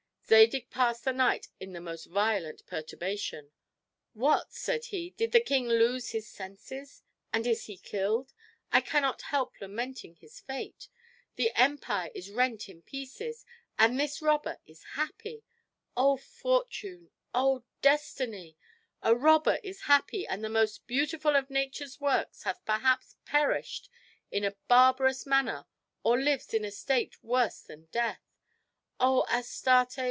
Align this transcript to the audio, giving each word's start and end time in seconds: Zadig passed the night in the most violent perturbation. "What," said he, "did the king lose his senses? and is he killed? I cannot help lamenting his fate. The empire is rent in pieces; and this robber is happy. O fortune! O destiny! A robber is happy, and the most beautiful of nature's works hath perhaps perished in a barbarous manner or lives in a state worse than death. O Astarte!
Zadig 0.31 0.69
passed 0.69 1.03
the 1.03 1.11
night 1.11 1.49
in 1.59 1.73
the 1.73 1.81
most 1.81 2.05
violent 2.05 2.65
perturbation. 2.65 3.51
"What," 4.13 4.53
said 4.53 4.85
he, 4.85 5.09
"did 5.09 5.33
the 5.33 5.41
king 5.41 5.67
lose 5.67 6.11
his 6.11 6.25
senses? 6.25 7.03
and 7.33 7.45
is 7.45 7.65
he 7.65 7.75
killed? 7.75 8.31
I 8.71 8.79
cannot 8.79 9.23
help 9.23 9.51
lamenting 9.59 10.15
his 10.15 10.39
fate. 10.39 10.87
The 11.35 11.51
empire 11.53 12.11
is 12.15 12.31
rent 12.31 12.69
in 12.69 12.81
pieces; 12.81 13.45
and 13.77 13.99
this 13.99 14.21
robber 14.21 14.59
is 14.65 14.85
happy. 14.95 15.43
O 15.97 16.15
fortune! 16.15 17.09
O 17.33 17.65
destiny! 17.81 18.55
A 19.01 19.13
robber 19.13 19.59
is 19.63 19.81
happy, 19.81 20.25
and 20.25 20.41
the 20.41 20.47
most 20.49 20.87
beautiful 20.87 21.35
of 21.35 21.49
nature's 21.49 21.99
works 21.99 22.43
hath 22.43 22.63
perhaps 22.63 23.17
perished 23.25 23.89
in 24.31 24.45
a 24.45 24.55
barbarous 24.69 25.25
manner 25.25 25.65
or 26.03 26.17
lives 26.17 26.53
in 26.53 26.63
a 26.63 26.71
state 26.71 27.21
worse 27.21 27.59
than 27.63 27.87
death. 27.91 28.21
O 28.97 29.25
Astarte! 29.29 29.99